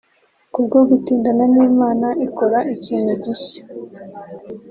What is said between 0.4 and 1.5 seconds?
Kubwo gutindana